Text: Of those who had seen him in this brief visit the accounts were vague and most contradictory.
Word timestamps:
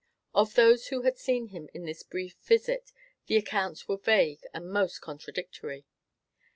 Of 0.33 0.55
those 0.55 0.87
who 0.87 1.03
had 1.03 1.19
seen 1.19 1.49
him 1.49 1.69
in 1.75 1.85
this 1.85 2.01
brief 2.01 2.33
visit 2.41 2.91
the 3.27 3.35
accounts 3.35 3.87
were 3.87 3.97
vague 3.97 4.41
and 4.51 4.67
most 4.73 4.99
contradictory. 4.99 5.85